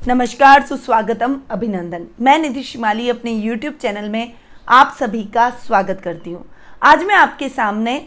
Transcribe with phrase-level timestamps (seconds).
[0.00, 4.32] नमस्कार, सुस्वागतम अभिनंदन। मैं निधि शिमाली अपने YouTube चैनल में
[4.68, 6.44] आप सभी का स्वागत करती हूँ।
[6.82, 7.98] आज मैं आपके सामने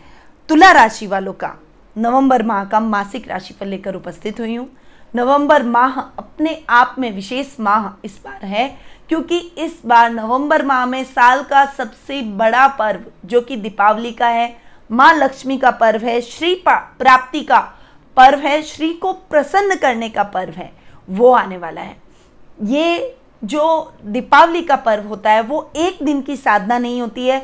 [0.50, 1.54] तुला राशि वालों का,
[1.96, 4.68] नवंबर माह का मासिक राशिफल लेकर उपस्थित हुई हूँ।
[5.14, 8.68] नवंबर माह अपने आप में विशेष माह इस बार है,
[9.10, 14.28] क्योंकि इस बार नवंबर माह में साल का सबसे बड़ा पर्व, जो कि दीपावली का
[14.28, 14.56] है,
[14.90, 17.60] माँ लक्ष्मी का पर्व है, श्री प्राप्ति का
[18.18, 21.96] पर्व है, श्री को प्रसन्न करने का पर्व है। वो आने वाला है।
[22.66, 27.40] ये जो दीपावली का पर्व होता है, वो एक दिन की साधना नहीं होती है।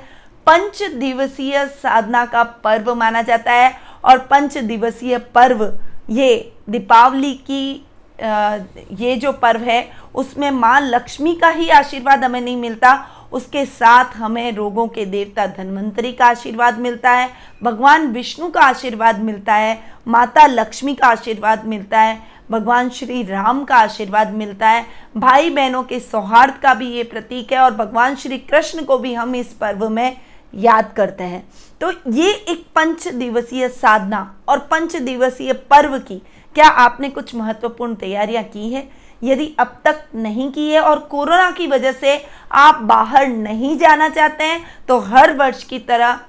[0.47, 5.71] पंच दिवसीय साधना का पर्व माना जाता है और पंच दिवसीय पर्व,
[6.09, 7.83] ये दीपावली की
[8.19, 12.93] ये जो पर्व है, उसमें माँ लक्ष्मी का ही आशीर्वाद हमें नहीं मिलता।
[13.31, 17.29] उसके साथ हमें रोगों के देवता धन्वंतरी का आशीर्वाद मिलता है,
[17.63, 22.19] भगवान विष्णु का आशीर्वाद मिलता है, माता लक्ष्मी का आशीर्वाद मिलता है।
[22.51, 24.85] भगवान श्री राम का आशीर्वाद मिलता है।
[25.17, 29.13] भाई बहनों के सौहार्द का भी ये प्रतीक है और भगवान श्री कृष्ण को भी
[29.13, 30.17] हम इस पर्व में
[30.53, 31.43] याद करते हैं।
[31.81, 36.21] तो ये एक पंच दिवसीय साधना और पंच दिवसीय पर्व की
[36.55, 38.87] क्या आपने कुछ महत्वपूर्ण तैयारियाँ की है?
[39.21, 42.17] यदि अब तक नहीं की है और कोरोना की वजह से
[42.51, 46.19] आप बाहर नहीं जाना चाहते हैं तो हर वर्ष की तरह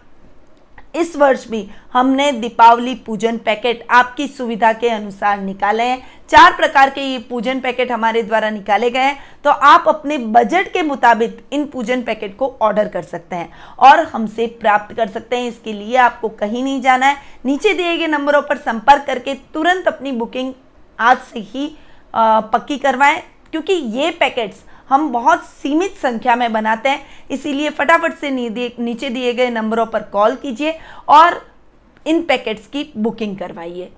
[0.95, 5.99] इस वर्ष भी हमने दीपावली पूजन पैकेट आपकी सुविधा के अनुसार निकाले हैं।
[6.31, 10.73] चार प्रकार के ये पूजन पैकेट हमारे द्वारा निकाले गए हैं। तो आप अपने बजट
[10.73, 15.37] के मुताबिक इन पूजन पैकेट को ऑर्डर कर सकते हैं और हमसे प्राप्त कर सकते
[15.37, 19.35] हैं। इसके लिए आपको कहीं नहीं जाना है। नीचे दिए गए नंबरों पर संपर्क करके
[19.55, 20.53] तुरंत अपनी बुकिंग
[20.99, 21.71] आज से ही
[22.15, 28.31] पक्की करवाएँ, क्योंकि ये पैकेट्स हम बहुत सीमित संख्या में बनाते हैं, इसीलिए फटाफट से
[28.31, 31.41] नीचे दिए गए नंबरों पर कॉल कीजिए और
[32.07, 33.91] इन पैकेट्स की बुकिंग करवाइए।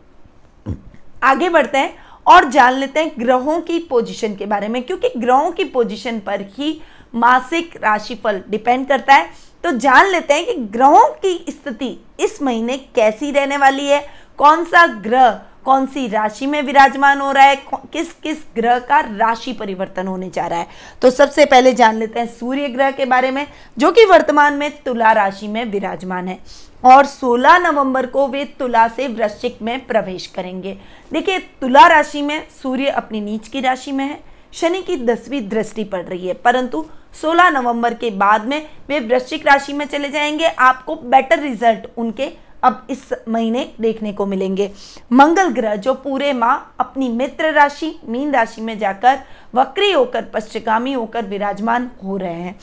[1.23, 1.95] आगे बढ़ते हैं
[2.27, 6.41] और जान लेते हैं ग्रहों की पोजीशन के बारे में, क्योंकि ग्रहों की पोजीशन पर
[6.51, 6.81] ही
[7.15, 9.29] मासिक राशिफल डिपेंड करता है।
[9.65, 14.05] तो जान लेते हैं कि ग्रहों की स्थिति इस महीने कैसी रहने वाली है,
[14.39, 17.57] कौन सा ग्रह कौन सी राशि में विराजमान हो रहा है?
[17.75, 20.67] किस किस ग्रह का राशि परिवर्तन होने जा रहा है?
[21.03, 23.47] तो सबसे पहले जान लेते हैं सूर्य ग्रह के बारे में,
[23.79, 26.39] जो कि वर्तमान में तुला राशि में विराजमान है।
[26.85, 30.79] और 16 नवंबर को वे तुला से वृश्चिक में प्रवेश करेंगे।
[31.13, 34.21] देखिए, तुला राशि में सूर्य अपनी नीच की राशि में है।
[34.53, 36.87] शनि की दसवीं दृष्टि पड़ रही है, परंतु
[37.23, 42.50] 16 नवंबर के बाद में वे वृश्चिक राशि में चले जाएँगे। आपको बेटर रिज़ल्ट उनके
[42.63, 44.73] अब इस महीने देखने को मिलेंगे।
[45.13, 49.19] मंगल ग्रह, जो पूरे माह अपनी मित्र राशि, मीन राशि में जाकर
[49.55, 52.59] वक्री होकर पश्चिगामी होकर विराजमान हो रहे हैं।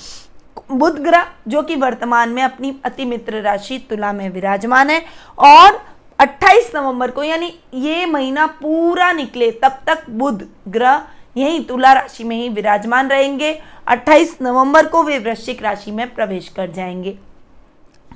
[0.71, 5.05] बुध ग्रह, जो कि वर्तमान में अपनी अति मित्र राशि तुला में विराजमान है
[5.39, 5.79] और
[6.19, 11.07] 28 नवंबर को, यानी ये महीना पूरा निकले तब तक बुध ग्रह
[11.37, 16.47] यही तुला राशि में ही विराजमान रहेंगे। 28 नवंबर को वे वृश्चिक राशि में प्रवेश
[16.47, 17.17] कर जाएँगे।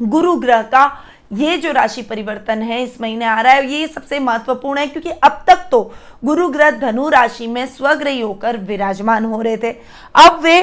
[0.02, 4.20] गुरु ग्रह का ये जो राशि परिवर्तन है इस महीने आ रहा है, ये सबसे
[4.20, 5.92] महत्वपूर्ण है, क्योंकि अब तक तो
[6.24, 9.72] गुरु ग्रह धनु राशि में स्वग्रही होकर विराजमान हो रहे थे।
[10.16, 10.62] अब वे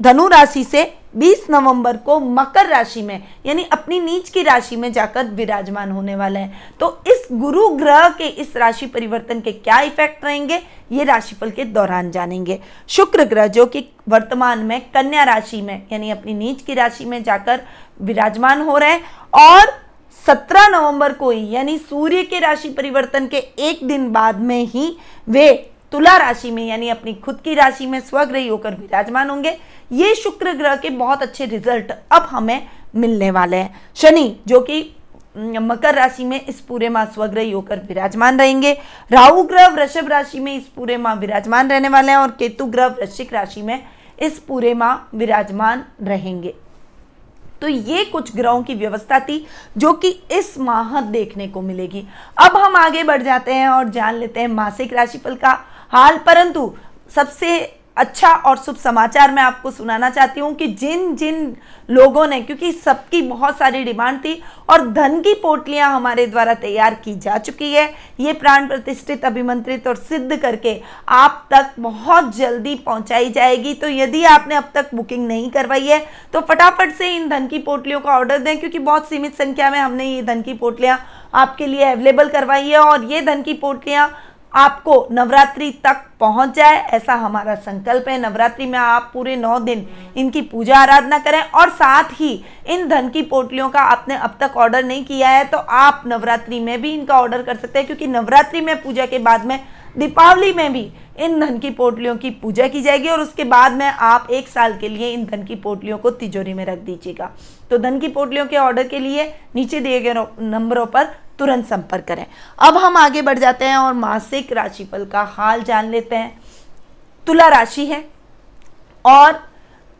[0.00, 0.82] धनु राशि से
[1.16, 6.14] 20 नवंबर को मकर राशि में, यानी अपनी नीच की राशि में जाकर विराजमान होने
[6.16, 10.60] वाले हैं। तो इस गुरु ग्रह के इस राशि परिवर्तन के क्या इफ़ेक्ट रहेंगे,
[10.92, 16.10] ये राशिफल के दौरान जानेंगे। शुक्र ग्रह, जो कि वर्तमान में कन्या राशि में, यानी
[16.10, 17.60] अपनी नीच की राशि में जाकर
[18.00, 19.02] विराजमान हो रहे हैं,
[19.34, 19.72] और
[20.26, 24.96] 17 नवंबर को ही, यानी सूर्य के राशि परिवर्तन के एक दिन बाद में ही
[25.26, 25.52] वे
[25.92, 29.56] तुला राशि में, यानी अपनी खुद की राशि में स्वग्रही होकर विराजमान होंगे।
[29.92, 34.96] ये शुक्र ग्रह के बहुत अच्छे रिज़ल्ट अब हमें मिलने वाले हैं। शनि, जो कि
[35.36, 38.72] मकर राशि में इस पूरे माह स्वग्रही होकर विराजमान रहेंगे।
[39.10, 42.86] राहु ग्रह वृषभ राशि में इस पूरे माह विराजमान रहने वाले हैं और केतु ग्रह
[42.88, 43.82] वृश्चिक राशि में
[44.18, 46.54] इस पूरे माह विराजमान रहेंगे।
[47.62, 49.44] तो ये कुछ ग्रहों की व्यवस्था थी
[49.76, 52.06] जो कि इस माह देखने को मिलेगी।
[52.38, 55.58] अब हम आगे बढ़ जाते हैं और जान लेते हैं मासिक राशिफल का
[55.90, 56.72] हाल, परंतु
[57.14, 57.60] सबसे
[58.00, 61.56] अच्छा और शुभ समाचार मैं आपको सुनाना चाहती हूँ कि जिन जिन
[61.88, 66.94] लोगों ने, क्योंकि सबकी बहुत सारी डिमांड थी और धन की पोटलियाँ हमारे द्वारा तैयार
[67.04, 67.84] की जा चुकी है,
[68.20, 74.24] ये प्राण प्रतिष्ठित, अभिमंत्रित और सिद्ध करके आप तक बहुत जल्दी पहुँचाई जाएगी। तो यदि
[74.26, 78.12] आपने अब तक बुकिंग नहीं करवाई है तो फटाफट से इन धन की पोटलियों का
[78.12, 80.98] ऑर्डर दें, क्योंकि बहुत सीमित संख्या में हमने ये धन की पोटलियाँ
[81.34, 84.10] आपके लिए अवेलेबल करवाई है और ये धन की पोटलियाँ
[84.52, 89.86] आपको नवरात्रि तक पहुँच जाए, ऐसा हमारा संकल्प है। नवरात्रि में आप पूरे नौ दिन
[90.16, 92.32] इनकी पूजा आराधना करें और साथ ही
[92.66, 96.60] इन धन की पोटलियों का आपने अब तक ऑर्डर नहीं किया है तो आप नवरात्रि
[96.60, 99.60] में भी इनका ऑर्डर कर सकते हैं, क्योंकि नवरात्रि में पूजा के बाद में,
[99.96, 103.86] दीपावली में भी इन धन की पोटलियों की पूजा की जाएगी और उसके बाद में
[103.86, 107.30] आप एक साल के लिए इन धन की पोटलियों को तिजोरी में रख दीजिएगा।
[107.70, 109.24] तो धन की पोटलियों के ऑर्डर के लिए
[109.54, 111.08] नीचे दिए गए नंबरों पर
[111.40, 112.24] तुरंत संपर्क करें।
[112.58, 116.40] अब हम आगे बढ़ जाते हैं और मासिक राशिफल का हाल जान लेते हैं।
[117.26, 118.04] तुला राशि है
[119.04, 119.38] और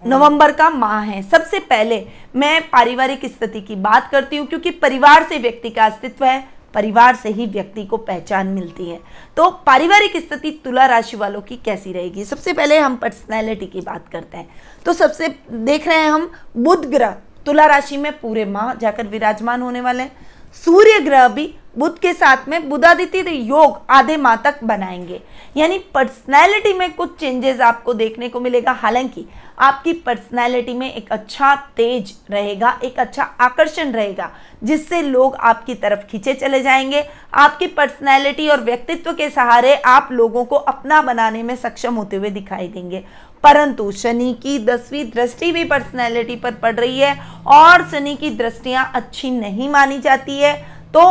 [0.03, 2.07] नवंबर का माह है। सबसे पहले
[2.37, 7.17] मैं पारिवारिक स्थिति की बात करती हूँ, क्योंकि परिवार से व्यक्ति का अस्तित्व है, परिवार
[7.17, 8.99] से ही व्यक्ति को पहचान मिलती है।
[9.37, 12.25] तो पारिवारिक स्थिति तुला राशि वालों की कैसी रहेगी?
[12.25, 14.49] सबसे पहले हम पर्सनैलिटी की बात करते हैं।
[14.87, 17.17] तो सबसे देख रहे हैं हम बुध ग्रह,
[17.47, 22.12] तुला राशि में पूरे माह जाकर विराजमान होने वाले हैं। सूर्य ग्रह भी बुध के
[22.12, 25.20] साथ में बुधादित्य योग आधे माह तक बनाएँगे।
[25.56, 29.25] यानी पर्सनैलिटी में कुछ चेंजेस आपको देखने को मिलेगा। हालाँकि
[29.58, 34.31] आपकी पर्सनैलिटी में एक अच्छा तेज रहेगा, एक अच्छा आकर्षण रहेगा,
[34.62, 37.05] जिससे लोग आपकी तरफ़ खींचे चले जाएँगे।
[37.35, 42.31] आपकी पर्सनैलिटी और व्यक्तित्व के सहारे आप लोगों को अपना बनाने में सक्षम होते हुए
[42.31, 43.05] दिखाई देंगे।
[43.45, 47.15] परंतु शनि की दसवीं दृष्टि भी पर्सनैलिटी पर पड़ रही है
[47.51, 50.55] और शनि की दृष्टियाँ अच्छी नहीं मानी जाती है
[50.95, 51.05] तो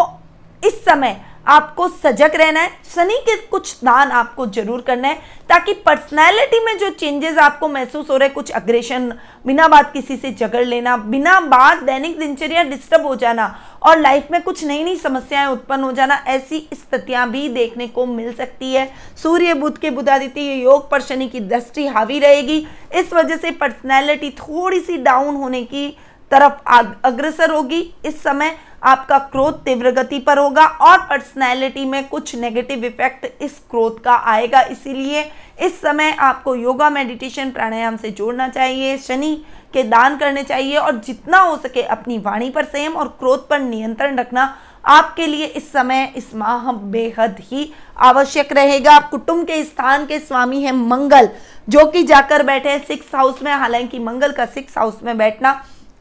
[0.63, 5.15] इस समय आपको सजग रहना है शनि के कुछ दान आपको ज़रूर करना है,
[5.49, 9.11] ताकि पर्सनैलिटी में जो चेंजेस आपको महसूस हो रहे हैं, कुछ अग्रेशन
[9.45, 14.27] बिना बात किसी से झगड़ लेना, बिना बात दैनिक दिनचर्या डिस्टर्ब हो जाना, और लाइफ
[14.31, 18.73] में कुछ नई नई समस्याएँ उत्पन्न हो जाना, ऐसी स्थितियाँ भी देखने को मिल सकती
[18.73, 18.89] है।
[19.23, 24.29] सूर्य बुद्ध के बुधादित्य योग पर शनि की दृष्टि हावी रहेगी। इस वजह से पर्सनैलिटी
[24.31, 25.87] थोड़ी सी डाउन होने की
[26.31, 26.61] तरफ़
[27.05, 32.85] अग्रसर होगी। इस समय आपका क्रोध तीव्र गति पर होगा और पर्सनैलिटी में कुछ नेगेटिव
[32.85, 35.23] इफ़ेक्ट इस क्रोध का आएगा। इसीलिए
[35.61, 39.35] इस समय आपको योगा मेडिटेशन प्राणायाम से जोड़ना चाहिए। शनि
[39.73, 43.59] के दान करने चाहिए और जितना हो सके अपनी वाणी पर संयम और क्रोध पर
[43.59, 44.55] नियंत्रण रखना
[44.85, 50.61] आपके लिए इस समय, इस माह बेहद ही आवश्यक रहेगा। कुटुंब के स्थान के स्वामी
[50.63, 51.29] है मंगल,
[51.67, 55.51] जो कि जाकर बैठे हैं। सिक्स हाउस में, हालाँकि मंगल का सिक्स हाउस में बैठना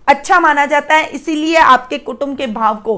[0.09, 2.97] अच्छा माना जाता है, इसीलिए आपके कुटुंब के भाव को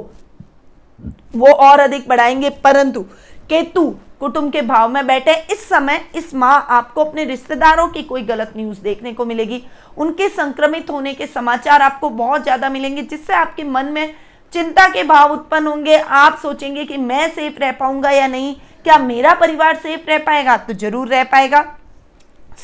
[1.36, 3.02] वो और अधिक बढ़ाएँगे। परंतु
[3.50, 3.90] केतु
[4.20, 8.52] कुटुंब के भाव में बैठे, इस समय इस माह आपको अपने रिश्तेदारों की कोई गलत
[8.56, 9.62] न्यूज़ देखने को मिलेगी।
[9.96, 14.14] उनके संक्रमित होने के समाचार आपको बहुत ज़्यादा मिलेंगे, जिससे आपके मन में
[14.52, 18.54] चिंता के भाव उत्पन्न होंगे। आप सोचेंगे कि मैं सेफ़ रह पाऊँगा या नहीं?
[18.84, 20.56] क्या मेरा परिवार सेफ़ रह पाएगा?
[20.56, 21.64] तो ज़रूर रह पाएगा।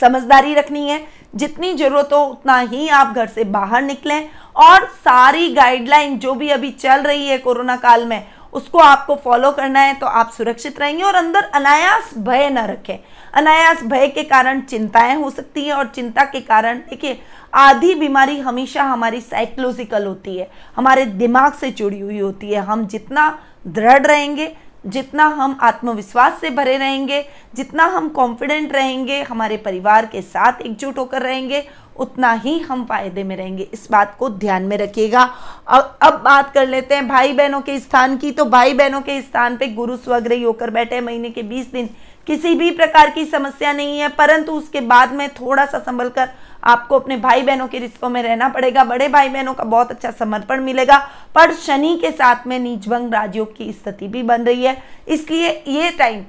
[0.00, 1.04] समझदारी रखनी है।
[1.36, 4.28] जितनी ज़रूरत हो उतना ही आप घर से बाहर निकलें
[4.58, 9.50] और सारी गाइडलाइन जो भी अभी चल रही है कोरोना काल में, उसको आपको फॉलो
[9.52, 12.98] करना है तो आप सुरक्षित रहेंगे और अंदर अनायास भय न रखें।
[13.34, 17.18] अनायास भय के कारण चिंताएँ हो सकती हैं और चिंता के कारण, देखिए,
[17.54, 22.86] आधी बीमारी हमेशा हमारी साइकोलॉजिकल होती है, हमारे दिमाग से जुड़ी हुई होती है। हम
[22.86, 24.46] जितना दृढ़ रहेंगे
[24.86, 27.24] जितना हम आत्मविश्वास से भरे रहेंगे,
[27.54, 31.64] जितना हम कॉन्फिडेंट रहेंगे, हमारे परिवार के साथ एकजुट होकर रहेंगे,
[31.96, 35.22] उतना ही हम फ़ायदे में रहेंगे। इस बात को ध्यान में रखिएगा।
[35.66, 39.20] अब अब बात कर लेते हैं भाई बहनों के स्थान की। तो भाई बहनों के
[39.22, 41.88] स्थान पे गुरु स्वग्रही होकर बैठे महीने के 20 दिन
[42.26, 46.28] किसी भी प्रकार की समस्या नहीं है, परंतु उसके बाद में थोड़ा सा संभल कर
[46.64, 50.10] आपको अपने भाई बहनों के रिश्तों में रहना पड़ेगा। बड़े भाई बहनों का बहुत अच्छा
[50.10, 50.98] समर्पण मिलेगा।
[51.34, 55.90] पर शनि के साथ में नीचभंग राजयोग की स्थिति भी बन रही है। इसलिए ये
[55.90, 56.24] टाइम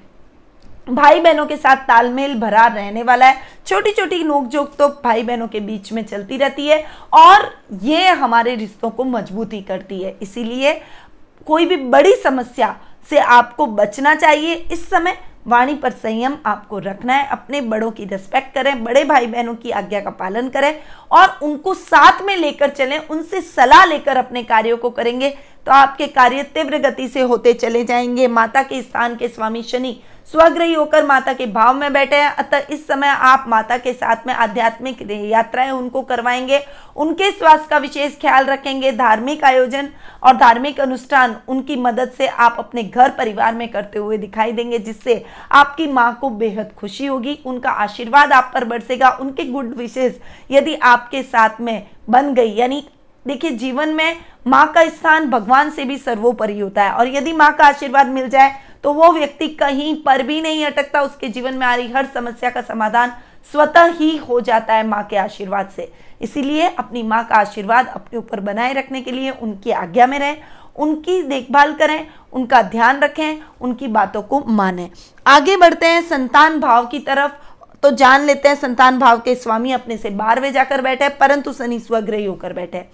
[0.87, 5.47] भाई बहनों के साथ तालमेल भरा रहने वाला है। छोटी छोटी नोकझोंक तो भाई बहनों
[5.47, 7.49] के बीच में चलती रहती है और
[7.83, 10.73] ये हमारे रिश्तों को मजबूती करती है। इसीलिए
[11.47, 12.75] कोई भी बड़ी समस्या
[13.09, 15.17] से आपको बचना चाहिए। इस समय
[15.47, 19.71] वाणी पर संयम आपको रखना है, अपने बड़ों की रिस्पेक्ट करें, बड़े भाई बहनों की
[19.71, 20.79] आज्ञा का पालन करें
[21.11, 25.29] और उनको साथ में लेकर चलें, उनसे सलाह लेकर अपने कार्यों को करेंगे
[25.67, 29.99] तो आपके कार्य तीव्र गति से होते चले जाएँगे। माता के स्थान के स्वामी शनि
[30.31, 34.25] स्वग्रही होकर माता के भाव में बैठे हैं। अतः इस समय आप माता के साथ
[34.27, 36.59] में आध्यात्मिक यात्राएँ उनको करवाएँगे।
[36.95, 39.89] उनके स्वास्थ्य का विशेष ख्याल रखेंगे। धार्मिक आयोजन
[40.23, 44.79] और धार्मिक अनुष्ठान उनकी मदद से आप अपने घर परिवार में करते हुए दिखाई देंगे,
[44.79, 50.13] जिससे आपकी माँ को बेहद खुशी होगी। उनका आशीर्वाद आप पर बरसेगा। उनके गुड विशेष
[50.51, 52.87] यदि आपके साथ में बन गई, यानी
[53.25, 54.17] देखिए, जीवन में
[54.47, 58.29] माँ का स्थान भगवान से भी सर्वोपरि होता है। और यदि माँ का आशीर्वाद मिल
[58.29, 62.05] जाए तो वो व्यक्ति कहीं पर भी नहीं अटकता, उसके जीवन में आ रही हर
[62.05, 63.13] समस्या का समाधान
[63.51, 65.91] स्वतः ही हो जाता है माँ के आशीर्वाद से।
[66.21, 70.37] इसीलिए अपनी माँ का आशीर्वाद अपने ऊपर बनाए रखने के लिए उनकी आज्ञा में रहें,
[70.75, 74.89] उनकी देखभाल करें, उनका ध्यान रखें, उनकी बातों को माने।
[75.27, 77.31] आगे बढ़ते हैं, संतान भाव की तरफ़
[77.83, 81.79] तो जान लेते हैं, संतान भाव के स्वामी अपने से बारहवें जाकर बैठे, परंतु शनि
[81.79, 82.85] स्वग्रही होकर बैठे।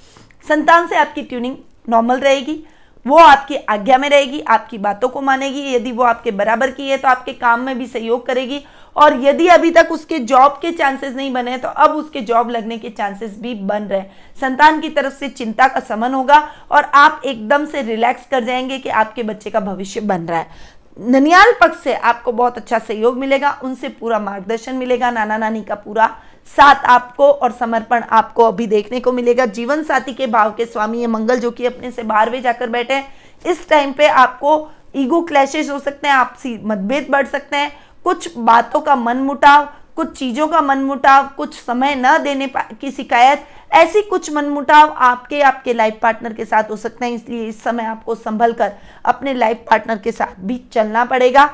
[0.47, 1.55] संतान से आपकी ट्यूनिंग
[1.89, 2.63] नॉर्मल रहेगी।
[3.05, 6.97] वो आपकी आज्ञा में रहेगी, आपकी बातों को मानेगी, यदि वो आपके बराबर की है
[6.97, 8.63] तो आपके काम में भी सहयोग करेगी।
[8.95, 12.77] और यदि अभी तक उसके जॉब के चांसेस नहीं बने तो अब उसके जॉब लगने
[12.77, 14.01] के चांसेस भी बन रहे
[14.41, 16.37] संतान की तरफ़ से चिंता का समन होगा
[16.71, 20.71] और आप एकदम से रिलैक्स कर जाएँगे कि आपके बच्चे का भविष्य बन रहा है।
[20.97, 25.75] ननियाल पक्ष से आपको बहुत अच्छा सहयोग मिलेगा, उनसे पूरा मार्गदर्शन मिलेगा, नाना नानी का
[25.75, 26.05] पूरा
[26.47, 30.99] साथ आपको और समर्पण आपको अभी देखने को मिलेगा। जीवन साथी के भाव के स्वामी
[30.99, 33.07] ये मंगल, जो कि अपने से बारहवें जाकर बैठे हैं।
[33.45, 37.71] इस टाइम पे आपको ईगो क्लैशेज हो सकते हैं, आपसी मतभेद बढ़ सकते हैं।
[38.05, 43.45] कुछ बातों का मन मुटाव, कुछ चीज़ों का मनमुटाव कुछ समय न देने की शिकायत,
[43.71, 47.83] ऐसी कुछ मनमुटाव आपके आपके लाइफ पार्टनर के साथ हो सकते हैं। इसलिए इस समय
[47.83, 48.71] आपको संभल कर
[49.05, 51.45] अपने लाइफ पार्टनर के साथ भी चलना पड़ेगा।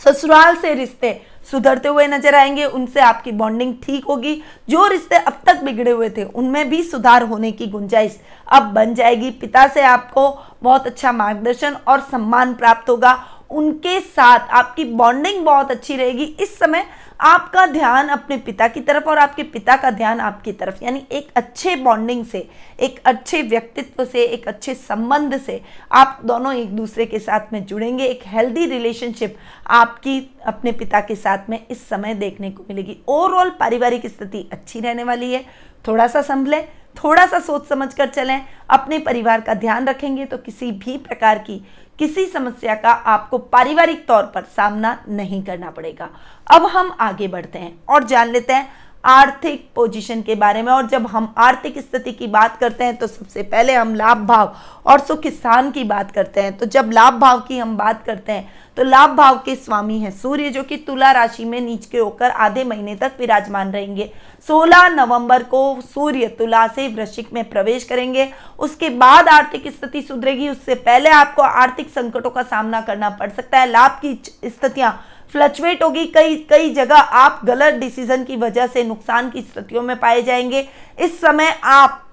[0.00, 4.34] ससुराल से रिश्ते सुधरते हुए नज़र आएँगे, उनसे आपकी बॉन्डिंग ठीक होगी।
[4.68, 8.94] जो रिश्ते अब तक बिगड़े हुए थे, उनमें भी सुधार होने की गुंजाइश अब बन
[8.94, 10.28] जाएगी। पिता से आपको
[10.62, 13.12] बहुत अच्छा मार्गदर्शन और सम्मान प्राप्त होगा।
[13.50, 16.84] उनके साथ आपकी बॉन्डिंग बहुत अच्छी रहेगी। इस समय
[17.20, 21.28] आपका ध्यान अपने पिता की तरफ़ और आपके पिता का ध्यान आपकी तरफ़, यानी एक
[21.36, 22.48] अच्छे बॉन्डिंग से,
[22.80, 25.60] एक अच्छे व्यक्तित्व से, एक अच्छे संबंध से
[25.92, 31.14] आप दोनों एक दूसरे के साथ में जुड़ेंगे। एक हेल्दी रिलेशनशिप आपकी अपने पिता के
[31.16, 35.44] साथ में इस समय देखने को मिलेगी। ओवरऑल पारिवारिक स्थिति अच्छी रहने वाली है।
[35.84, 36.64] थोड़ा सा संभलें
[36.96, 38.40] थोड़ा सा सोच समझ कर चलें,
[38.70, 41.60] अपने परिवार का ध्यान रखेंगे तो किसी भी प्रकार की
[42.00, 46.08] किसी समस्या का आपको पारिवारिक तौर पर सामना नहीं करना पड़ेगा।
[46.46, 48.68] अब हम आगे बढ़ते हैं और जान लेते हैं
[49.04, 53.06] आर्थिक पोजीशन के बारे में। और जब हम आर्थिक स्थिति की बात करते हैं तो
[53.06, 57.14] सबसे पहले हम लाभ भाव और सुख स्थान की बात करते हैं। तो जब लाभ
[57.14, 60.76] भाव की हम बात करते हैं तो लाभ भाव के स्वामी हैं सूर्य, जो कि
[60.76, 64.10] तुला राशि में नीच के होकर आधे महीने तक विराजमान रहेंगे।
[64.48, 68.28] 16 नवंबर को सूर्य तुला से वृश्चिक में प्रवेश करेंगे।
[68.58, 73.58] उसके बाद आर्थिक स्थिति सुधरेगी। उससे पहले आपको आर्थिक संकटों का सामना करना पड़ सकता
[73.58, 74.14] है। लाभ की
[74.44, 74.98] स्थितियाँ
[75.32, 79.98] फ्लक्चुएट होगी, कई कई जगह आप गलत डिसीज़न की वजह से नुकसान की स्थितियों में
[79.98, 80.68] पाए जाएँगे।
[80.98, 82.06] इस समय आप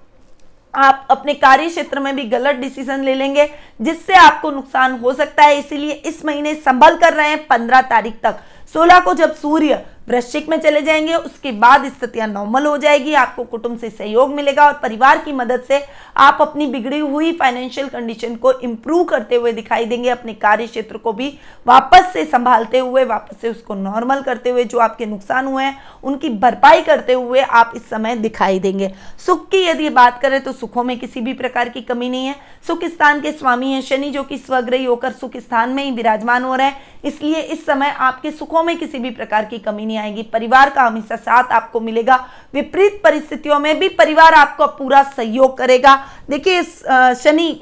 [0.73, 3.45] आप अपने कार्य क्षेत्र में भी गलत डिसीज़न ले लेंगे,
[3.81, 8.19] जिससे आपको नुकसान हो सकता है। इसीलिए इस महीने संभल कर रहे हैं पंद्रह तारीख
[8.23, 8.39] तक।
[8.73, 13.43] सोलह को जब सूर्य वृश्चिक में चले जाएँगे, उसके बाद स्थितियाँ नॉर्मल हो जाएगी, आपको
[13.43, 15.81] कुटुंब से सहयोग मिलेगा और परिवार की मदद से
[16.17, 20.97] आप अपनी बिगड़ी हुई फाइनेंशियल कंडीशन को इम्प्रूव करते हुए दिखाई देंगे, अपने कार्य क्षेत्र
[20.97, 21.27] को भी
[21.67, 25.77] वापस से संभालते हुए, वापस से उसको नॉर्मल करते हुए, जो आपके नुकसान हुए हैं,
[26.03, 28.91] उनकी भरपाई करते हुए आप इस समय दिखाई देंगे।
[29.25, 32.35] सुख की यदि बात करें तो सुखों में किसी भी प्रकार की कमी नहीं है।
[32.67, 36.43] सुख स्थान के स्वामी है शनि, जो कि स्वग्रही होकर सुख स्थान में ही विराजमान
[36.43, 39.96] हो रहे हैं, इसलिए इस समय आपके सुखों में किसी भी प्रकार की कमी नहीं
[39.97, 42.15] आएगी। परिवार का हमेशा साथ आपको मिलेगा।
[42.53, 45.95] विपरीत परिस्थितियों में भी परिवार आपको पूरा सहयोग करेगा।
[46.29, 47.61] देखिए शनि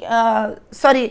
[0.74, 1.10] सॉरी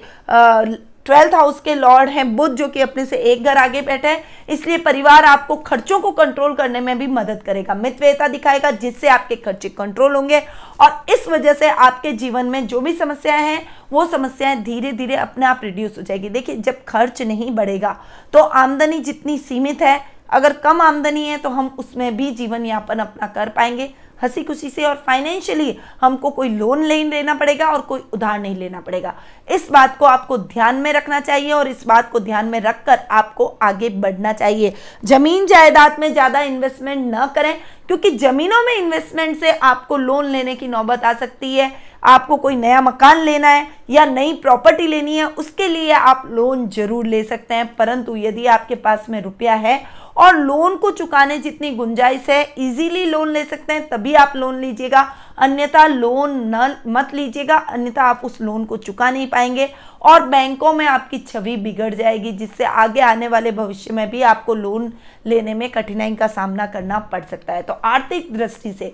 [1.05, 4.23] ट्वेल्थ हाउस के लॉर्ड हैं बुद्ध जो कि अपने से एक घर आगे बैठे हैं।
[4.49, 9.35] इसलिए परिवार आपको खर्चों को कंट्रोल करने में भी मदद करेगा। मितव्यता दिखाएगा, जिससे आपके
[9.35, 10.39] खर्चे कंट्रोल होंगे।
[10.81, 15.15] और इस वजह से आपके जीवन में जो भी समस्याएँ हैं, वो समस्याएँ धीरे धीरे
[15.17, 17.95] अपने आप रिड्यूस हो जाएगी। देखिए, जब खर्च नहीं बढ़ेगा
[18.33, 22.99] तो आमदनी जितनी सीमित है अगर कम आमदनी है तो हम उसमें भी जीवन यापन
[22.99, 27.81] अपना कर पाएँगे। हँसी खुशी से और फाइनेंशियली हमको कोई लोन नहीं लेना पड़ेगा और
[27.81, 29.13] कोई उधार नहीं लेना पड़ेगा।
[29.47, 32.99] इस बात को आपको ध्यान में रखना चाहिए और इस बात को ध्यान में रखकर
[33.11, 37.53] आपको आगे बढ़ना चाहिए। ज़मीन जायदाद में ज़्यादा इन्वेस्टमेंट न करें,
[37.87, 41.71] क्योंकि जमीनों में इन्वेस्टमेंट से आपको लोन लेने की नौबत आ सकती है।
[42.03, 46.67] आपको कोई नया मकान लेना है या नई प्रॉपर्टी लेनी है, उसके लिए आप लोन
[46.69, 49.79] ज़रूर ले सकते हैं, परंतु यदि आपके पास में रुपया है
[50.17, 54.59] और लोन को चुकाने जितनी गुंजाइश है इजीली लोन ले सकते हैं, तभी आप लोन
[54.61, 55.01] लीजिएगा।
[55.37, 59.69] अन्यथा लोन न, मत लीजिएगा, अन्यथा आप उस लोन को चुका नहीं पाएँगे
[60.01, 64.55] और बैंकों में आपकी छवि बिगड़ जाएगी, जिससे आगे आने वाले भविष्य में भी आपको
[64.55, 64.91] लोन
[65.25, 68.93] लेने में कठिनाई का सामना करना पड़ सकता है। तो आर्थिक दृष्टि से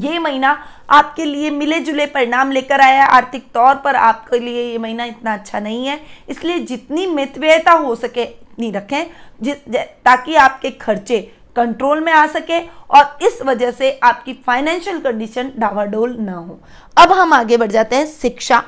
[0.00, 0.56] ये महीना
[0.90, 5.34] आपके लिए मिले जुले परिणाम लेकर आया आर्थिक तौर पर आपके लिए ये महीना इतना
[5.34, 5.98] अच्छा नहीं है।
[6.28, 9.04] इसलिए जितनी मितव्ययता हो सके इतनी रखें
[10.04, 11.20] ताकि आपके खर्चे
[11.56, 12.58] कंट्रोल में आ सके
[12.90, 16.58] और इस वजह से आपकी फाइनेंशियल कंडीशन डावाडोल ना हो।
[16.96, 18.58] अब हम आगे बढ़ जाते हैं शिक्षा,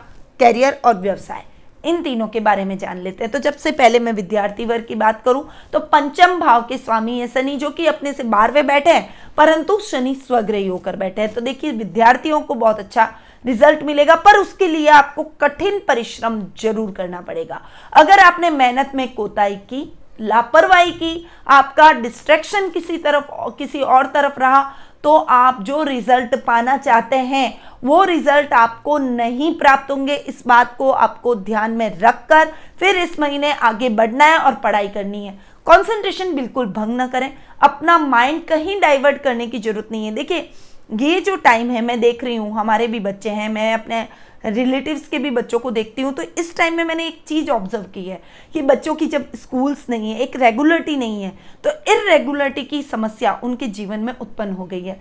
[0.41, 1.45] कैरियर और व्यवसाय।
[1.87, 4.85] इन तीनों के बारे में जान लेते हैं। तो जब से पहले मैं विद्यार्थी वर्ग
[4.85, 8.67] की बात करूँ तो पंचम भाव के स्वामी है शनि, जो कि अपने से बारहवें
[8.67, 13.09] बैठे हैं, परंतु शनि स्वग्रही होकर बैठे हैं। तो देखिए, विद्यार्थियों को बहुत अच्छा
[13.45, 17.61] रिज़ल्ट मिलेगा, पर उसके लिए आपको कठिन परिश्रम ज़रूर करना पड़ेगा।
[17.93, 24.41] अगर आपने मेहनत में कोताही की, लापरवाही की, आपका डिस्ट्रैक्शन किसी तरफ़, किसी और तरफ़
[24.41, 24.63] रहा
[25.05, 30.77] तो आप जो रिज़ल्ट पाना चाहते हैं वो रिज़ल्ट आपको नहीं प्राप्त होंगे। इस बात
[30.77, 35.33] को आपको ध्यान में रखकर फिर इस महीने आगे बढ़ना है और पढ़ाई करनी है।
[35.67, 40.51] कंसंट्रेशन बिल्कुल भंग ना करें। अपना माइंड कहीं डाइवर्ट करने की ज़रूरत नहीं है। देखिए,
[40.93, 44.07] ये जो टाइम है, मैं देख रही हूँ, हमारे भी बच्चे हैं, मैं अपने
[44.47, 47.85] रिलेटिव्स के भी बच्चों को देखती हूँ तो इस टाइम में मैंने एक चीज़ ऑब्ज़र्व
[47.95, 48.21] की है
[48.55, 51.33] कि बच्चों की जब स्कूल्स नहीं है, एक रेगुलरिटी नहीं है
[51.65, 54.99] तो इरेगुलरिटी की समस्या उनके जीवन में उत्पन्न हो गई है।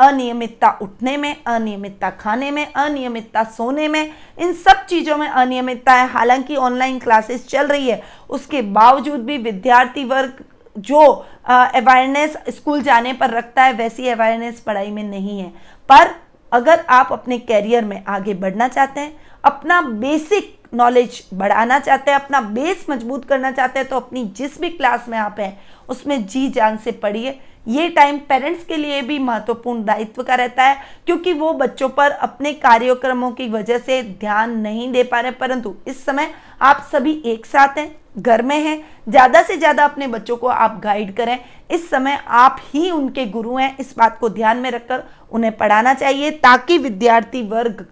[0.00, 6.08] अनियमितता उठने में, अनियमितता खाने में, अनियमितता सोने में, इन सब चीज़ों में अनियमितता है।
[6.08, 10.44] हालाँकि ऑनलाइन क्लासेस चल रही है, उसके बावजूद भी विद्यार्थी वर्ग
[10.76, 11.00] जो
[11.46, 15.48] अवेयरनेस स्कूल जाने पर रखता है, वैसी अवेयरनेस पढ़ाई में नहीं है।
[15.88, 16.14] पर
[16.52, 22.18] अगर आप अपने कैरियर में आगे बढ़ना चाहते हैं, अपना बेसिक नॉलेज बढ़ाना चाहते हैं,
[22.18, 26.26] अपना बेस मज़बूत करना चाहते हैं तो अपनी जिस भी क्लास में आप हैं, उसमें
[26.26, 30.76] जी जान से पढ़िए। ये टाइम पेरेंट्स के लिए भी महत्वपूर्ण दायित्व का रहता है,
[31.06, 35.74] क्योंकि वो बच्चों पर अपने कार्यक्रमों की वजह से ध्यान नहीं दे पा रहे परंतु
[35.88, 36.30] इस समय
[36.60, 38.78] आप सभी एक साथ हैं, घर में हैं,
[39.08, 41.38] ज़्यादा से ज़्यादा अपने बच्चों को आप गाइड करें।
[41.70, 45.94] इस समय आप ही उनके गुरु हैं, इस बात को ध्यान में रखकर उन्हें पढ़ाना
[45.94, 47.86] चाहिए ताकि विद्यार्थी वर्ग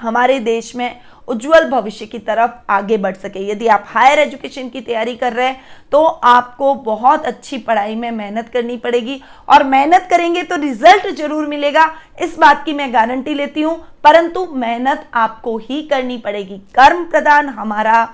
[0.00, 4.80] हमारे देश में उज्जवल भविष्य की तरफ़ आगे बढ़ सके। यदि आप हायर एजुकेशन की
[4.80, 5.60] तैयारी कर रहे हैं
[5.92, 11.46] तो आपको बहुत अच्छी पढ़ाई में मेहनत करनी पड़ेगी और मेहनत करेंगे तो रिज़ल्ट ज़रूर
[11.46, 11.86] मिलेगा।
[12.22, 17.48] इस बात की मैं गारंटी लेती हूँ, परंतु मेहनत आपको ही करनी पड़ेगी। कर्म प्रदान
[17.50, 18.04] हमारा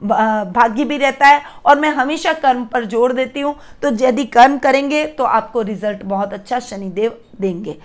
[0.00, 4.56] भाग्य भी रहता है और मैं हमेशा कर्म पर ज़ोर देती हूँ। तो यदि कर्म
[4.58, 7.76] करेंगे तो आपको रिज़ल्ट बहुत अच्छा शनिदेव देंगे।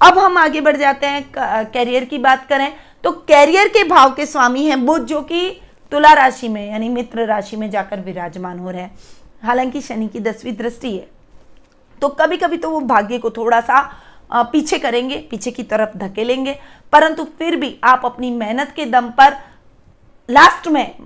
[0.00, 1.24] अब हम आगे बढ़ जाते हैं
[1.66, 2.72] कैरियर की बात करें
[3.04, 5.60] तो कैरियर के भाव के स्वामी हैं बुद्ध, जो कि
[5.92, 8.98] तुला राशि में, यानी मित्र राशि में जाकर विराजमान हो रहे हैं।
[9.42, 11.06] हालाँकि शनि की दसवीं दृष्टि है
[12.02, 13.82] तो कभी कभी तो वो भाग्य को थोड़ा सा
[14.52, 16.56] पीछे करेंगे, पीछे की तरफ़ धकेलेंगे,
[16.92, 19.36] परंतु फिर भी आप अपनी मेहनत के दम पर
[20.28, 20.96] लास्ट में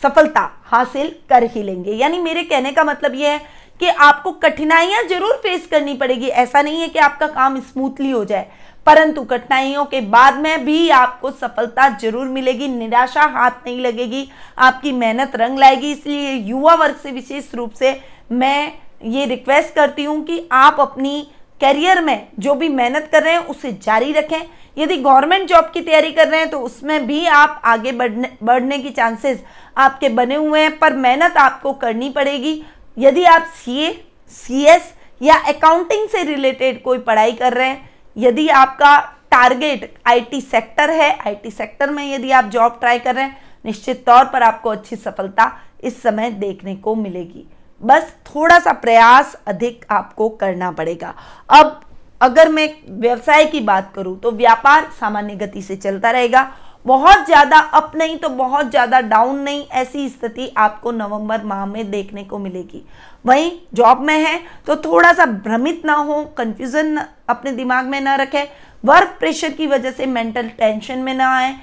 [0.00, 3.40] सफलता हासिल कर ही लेंगे। यानी मेरे कहने का मतलब यह है
[3.80, 8.24] कि आपको कठिनाइयाँ ज़रूर फेस करनी पड़ेगी। ऐसा नहीं है कि आपका काम स्मूथली हो
[8.24, 8.46] जाए,
[8.86, 14.92] परंतु कठिनाइयों के बाद में भी आपको सफलता ज़रूर मिलेगी। निराशा हाथ नहीं लगेगी, आपकी
[14.94, 18.00] मेहनत रंग लाएगी। इसलिए युवा वर्ग से विशेष रूप से
[18.32, 18.72] मैं
[19.04, 21.26] ये रिक्वेस्ट करती हूँ कि आप अपनी
[21.60, 24.40] करियर में जो भी मेहनत कर रहे हैं, उसे जारी रखें।
[24.76, 28.78] यदि गवर्नमेंट जॉब की तैयारी कर रहे हैं तो उसमें भी आप आगे बढ़ने बढ़ने
[28.78, 29.42] की चांसेस
[29.76, 32.62] आपके बने हुए हैं, पर मेहनत आपको करनी पड़ेगी।
[32.96, 33.92] यदि आप सी ए
[34.32, 38.98] सी एस या अकाउंटिंग से रिलेटेड कोई पढ़ाई कर रहे हैं, यदि आपका
[39.30, 44.04] टारगेट आईटी सेक्टर है आईटी सेक्टर में यदि आप जॉब ट्राई कर रहे हैं, निश्चित
[44.06, 45.50] तौर पर आपको अच्छी सफलता
[45.82, 47.46] इस समय देखने को मिलेगी।
[47.80, 51.14] बस थोड़ा सा प्रयास अधिक आपको करना पड़ेगा।
[51.50, 51.80] अब
[52.22, 52.68] अगर मैं
[53.00, 56.50] व्यवसाय की बात करूँ तो व्यापार सामान्य गति से चलता रहेगा।
[56.86, 61.90] बहुत ज़्यादा अप नहीं तो बहुत ज़्यादा डाउन नहीं, ऐसी स्थिति आपको नवंबर माह में
[61.90, 62.82] देखने को मिलेगी।
[63.24, 66.96] वहीं जॉब में है तो थोड़ा सा भ्रमित ना हो कंफ्यूजन
[67.28, 68.44] अपने दिमाग में ना रखें।
[68.84, 71.54] वर्क प्रेशर की वजह से मेंटल टेंशन में ना आए।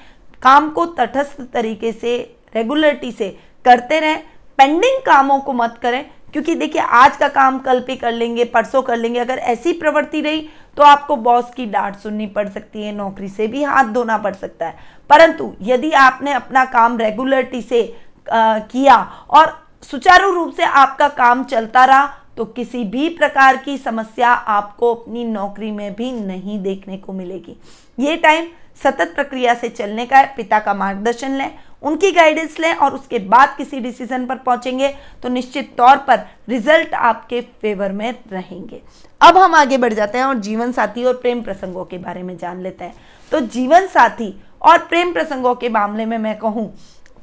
[0.42, 2.16] काम को तटस्थ तरीके से
[2.54, 4.22] रेगुलरिटी से करते रहें।
[4.58, 8.82] पेंडिंग कामों को मत करें क्योंकि देखिए आज का काम कल पे कर लेंगे परसों
[8.82, 12.92] कर लेंगे। अगर ऐसी प्रवृत्ति रही तो आपको बॉस की डांट सुननी पड़ सकती है
[12.92, 14.78] नौकरी से भी हाथ धोना पड़ सकता है।
[15.10, 17.82] परंतु यदि आपने अपना काम रेगुलरिटी से
[18.26, 18.96] आ, किया
[19.30, 24.94] और सुचारू रूप से आपका काम चलता रहा तो किसी भी प्रकार की समस्या आपको
[24.94, 27.56] अपनी नौकरी में भी नहीं देखने को मिलेगी।
[27.98, 28.46] ये टाइम
[28.82, 31.50] सतत प्रक्रिया से चलने का है पिता का मार्गदर्शन लें
[31.82, 34.88] उनकी गाइडेंस लें और उसके बाद किसी डिसीज़न पर पहुँचेंगे
[35.22, 38.82] तो निश्चित तौर पर रिज़ल्ट आपके फेवर में रहेंगे।
[39.20, 42.36] अब हम आगे बढ़ जाते हैं और जीवन साथी और प्रेम प्रसंगों के बारे में
[42.38, 42.94] जान लेते हैं।
[43.32, 46.72] तो जीवन साथी और प्रेम प्रसंगों के मामले में मैं कहूँ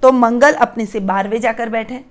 [0.04, 2.04] तो मंगल अपने से बारहवें जाकर बैठे।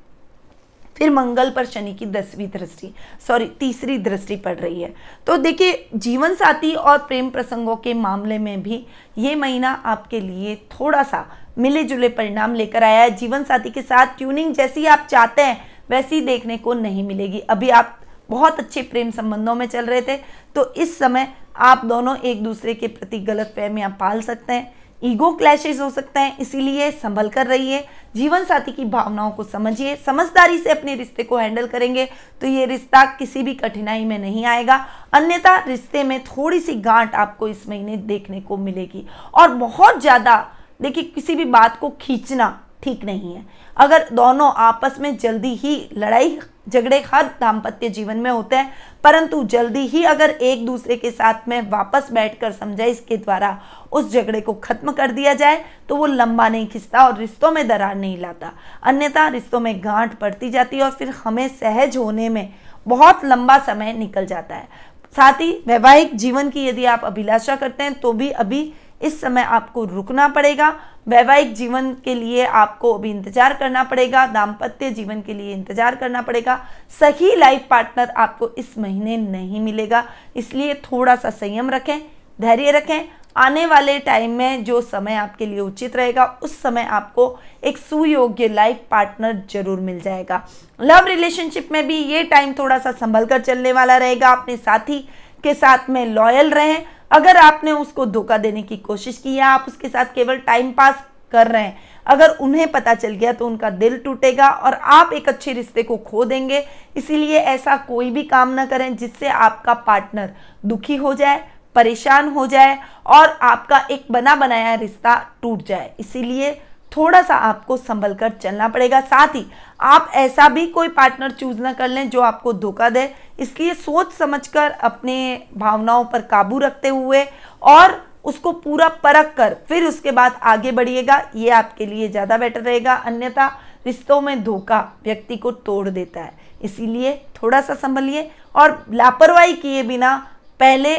[0.96, 2.92] फिर मंगल पर शनि की दसवीं दृष्टि
[3.26, 4.92] सॉरी तीसरी दृष्टि पड़ रही है।
[5.26, 8.84] तो देखिए, जीवन साथी और प्रेम प्रसंगों के मामले में भी
[9.18, 11.24] ये महीना आपके लिए थोड़ा सा
[11.56, 15.60] मिले जुले परिणाम लेकर आया है। जीवन साथी के साथ ट्यूनिंग जैसी आप चाहते हैं,
[15.90, 17.98] वैसी देखने को नहीं मिलेगी। अभी आप
[18.30, 20.16] बहुत अच्छे प्रेम संबंधों में चल रहे थे
[20.56, 25.30] तो इस समय आप दोनों एक दूसरे के प्रति गलत फहमियाँ पाल सकते हैं। ईगो
[25.32, 30.58] क्लैशेज हो सकते हैं, इसीलिए संभल कर रहिए। जीवन साथी की भावनाओं को समझिए, समझदारी
[30.58, 32.04] से अपने रिश्ते को हैंडल करेंगे
[32.42, 34.76] तो ये रिश्ता किसी भी कठिनाई में नहीं आएगा।
[35.12, 40.36] अन्यथा रिश्ते में थोड़ी सी गांठ आपको इस महीने देखने को मिलेगी। और बहुत ज़्यादा
[40.80, 43.44] देखिए, किसी भी बात को खींचना ठीक नहीं है।
[43.76, 48.72] अगर दोनों आपस में जल्दी ही लड़ाई, झगड़े हर दाम्पत्य जीवन में होते हैं,
[49.04, 53.58] परंतु जल्दी ही अगर एक दूसरे के साथ में वापस बैठकर समझाइश इसके द्वारा
[53.92, 57.66] उस झगड़े को खत्म कर दिया जाए तो वो लंबा नहीं खिंचता और रिश्तों में
[57.68, 62.28] दरार नहीं लाता। अन्यथा रिश्तों में गांठ पड़ती जाती है और फिर हमें सहज होने
[62.28, 62.48] में
[62.86, 64.68] बहुत लंबा समय निकल जाता है।
[65.14, 69.42] साथ ही वैवाहिक जीवन की यदि आप अभिलाषा करते हैं तो भी अभी इस समय
[69.42, 70.74] आपको रुकना पड़ेगा।
[71.06, 76.22] वैवाहिक जीवन के लिए आपको अभी इंतज़ार करना पड़ेगा। दाम्पत्य जीवन के लिए इंतज़ार करना
[76.22, 76.58] पड़ेगा।
[77.00, 80.04] सही लाइफ पार्टनर आपको इस महीने नहीं मिलेगा।
[80.36, 81.98] इसलिए थोड़ा सा संयम रखें,
[82.38, 87.38] धैर्य रखें। आने वाले टाइम में जो समय आपके लिए उचित रहेगा, उस समय आपको
[87.64, 90.42] एक सुयोग्य लाइफ पार्टनर ज़रूर मिल जाएगा।
[90.80, 94.98] लव रिलेशनशिप में भी ये टाइम थोड़ा सा संभल कर चलने वाला रहेगा। अपने साथी
[95.44, 99.64] के साथ में लॉयल रहें। अगर आपने उसको धोखा देने की कोशिश की या आप
[99.68, 103.70] उसके साथ केवल टाइम पास कर रहे हैं, अगर उन्हें पता चल गया तो उनका
[103.72, 106.64] दिल टूटेगा और आप एक अच्छे रिश्ते को खो देंगे।
[106.96, 110.32] इसीलिए ऐसा कोई भी काम ना करें जिससे आपका पार्टनर
[110.64, 111.42] दुखी हो जाए,
[111.76, 116.50] परेशान हो जाए और आपका एक बना बनाया रिश्ता टूट जाए। इसीलिए
[116.96, 119.44] थोड़ा सा आपको संभल कर चलना पड़ेगा। साथ ही
[119.80, 123.08] आप ऐसा भी कोई पार्टनर चूज़ ना कर लें जो आपको धोखा दे।
[123.40, 125.16] इसलिए सोच समझकर अपने
[125.54, 127.24] भावनाओं पर काबू रखते हुए
[127.62, 132.60] और उसको पूरा परख कर फिर उसके बाद आगे बढ़िएगा। ये आपके लिए ज़्यादा बेटर
[132.60, 133.46] रहेगा। अन्यथा
[133.86, 139.82] रिश्तों में धोखा व्यक्ति को तोड़ देता है। इसीलिए थोड़ा सा संभलिए और लापरवाही किए
[139.84, 140.16] बिना
[140.60, 140.96] पहले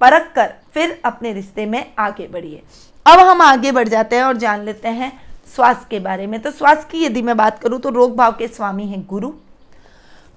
[0.00, 2.62] परख कर फिर अपने रिश्ते में आगे बढ़िए।
[3.06, 5.12] अब हम आगे बढ़ जाते हैं और जान लेते हैं
[5.56, 8.48] स्वास्थ्य के बारे में। तो स्वास्थ्य की यदि मैं बात करूँ तो रोग भाव के
[8.48, 9.32] स्वामी हैं गुरु,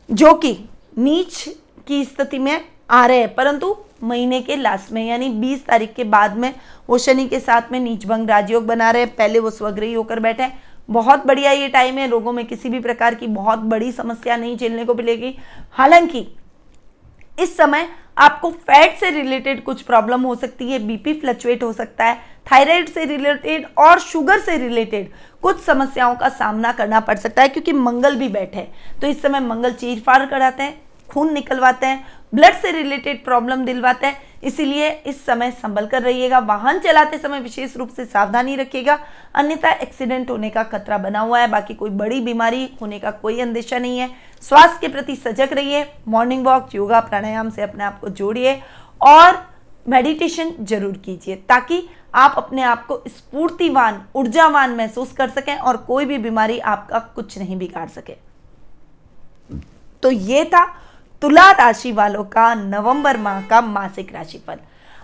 [0.09, 0.57] जो कि
[0.97, 1.43] नीच
[1.87, 6.03] की स्थिति में आ रहे हैं। परंतु महीने के लास्ट में, यानी 20 तारीख के
[6.03, 6.53] बाद में,
[6.89, 10.19] वो शनि के साथ में नीच भंग राजयोग बना रहे हैं। पहले वो स्वग्रही होकर
[10.19, 13.91] बैठे हैं। बहुत बढ़िया ये टाइम है, रोगों में किसी भी प्रकार की बहुत बड़ी
[13.91, 15.37] समस्या नहीं झेलने को मिलेगी।
[15.71, 16.27] हालाँकि
[17.39, 22.05] इस समय आपको फैट से रिलेटेड कुछ प्रॉब्लम हो सकती है बीपी फ्लक्चुएट हो सकता
[22.05, 22.17] है
[22.51, 25.09] थायराइड से रिलेटेड और शुगर से रिलेटेड
[25.43, 28.67] कुछ समस्याओं का सामना करना पड़ सकता है, क्योंकि मंगल भी बैठे
[29.01, 33.63] तो इस समय मंगल चीर फाड़ कराते हैं। खून निकलवाते हैं ब्लड से रिलेटेड प्रॉब्लम
[33.65, 38.55] दिलवाते हैं, इसीलिए इस समय संभल कर रहिएगा। वाहन चलाते समय विशेष रूप से सावधानी
[38.55, 38.97] रखिएगा।
[39.35, 43.39] अन्यथा एक्सीडेंट होने का खतरा बना हुआ है, बाकी कोई बड़ी बीमारी होने का कोई
[43.41, 44.09] अंदेशा नहीं है।
[44.43, 48.59] स्वास्थ्य के प्रति सजग रहिए मॉर्निंग वॉक योगा प्राणायाम से अपने आप को जोड़िए
[49.01, 49.47] और
[49.85, 56.05] मेडिटेशन ज़रूर कीजिए, ताकि आप अपने आप को स्फूर्तिवान, ऊर्जावान महसूस कर सकें और कोई
[56.05, 58.15] भी बीमारी आपका कुछ नहीं बिगाड़ सके।
[60.03, 60.63] तो ये था
[61.21, 64.57] तुला राशि वालों का नवंबर माह का मासिक राशिफल।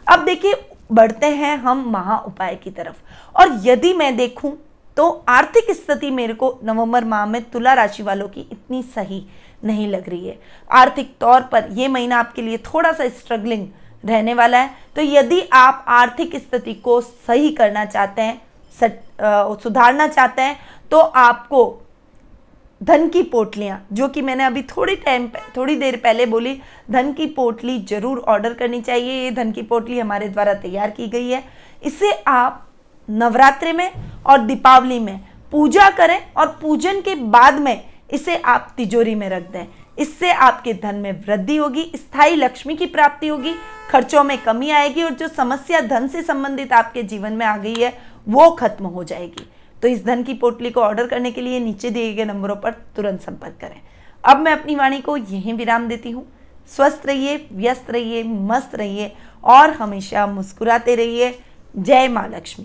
[0.08, 0.54] अब देखिए,
[0.92, 2.96] बढ़ते हैं हम महा उपाय की तरफ़।
[3.36, 4.58] और यदि मैं देखूँ
[4.98, 9.26] तो आर्थिक स्थिति मेरे को नवंबर माह में तुला राशि वालों की इतनी सही
[9.64, 10.38] नहीं लग रही है।
[10.70, 13.68] आर्थिक तौर पर यह महीना आपके लिए थोड़ा सा स्ट्रगलिंग
[14.06, 18.42] रहने वाला है। तो यदि आप आर्थिक स्थिति को सही करना चाहते हैं
[19.58, 20.58] सुधारना चाहते हैं
[20.92, 21.66] तो आपको
[22.86, 26.60] धन की पोटलियाँ, जो कि मैंने अभी थोड़ी टाइम थोड़ी देर पहले बोली,
[26.92, 31.08] धन की पोटली ज़रूर ऑर्डर करनी चाहिए, ये धन की पोटली हमारे द्वारा तैयार की
[31.08, 31.44] गई है।
[31.82, 32.68] इसे आप
[33.10, 33.92] नवरात्रि में
[34.26, 35.20] और दीपावली में
[35.52, 39.66] पूजा करें और पूजन के बाद में इसे आप तिजोरी में रख दें।
[39.98, 43.54] इससे आपके धन में वृद्धि होगी, स्थायी लक्ष्मी की प्राप्ति होगी,
[43.90, 47.76] खर्चों में कमी आएगी और जो समस्या धन से संबंधित आपके जीवन में आ गई
[47.76, 47.94] है,
[48.28, 49.48] वो खत्म हो जाएगी।
[49.86, 52.72] तो इस धन की पोटली को ऑर्डर करने के लिए नीचे दिए गए नंबरों पर
[52.96, 53.82] तुरंत संपर्क करें।
[54.24, 56.26] अब मैं अपनी वाणी को यहीं विराम देती हूँ।
[56.72, 59.12] स्वस्थ रहिए, व्यस्त रहिए, मस्त रहिए
[59.44, 61.40] और हमेशा मुस्कुराते रहिए।
[61.76, 62.54] जय माँ लक्ष्मी।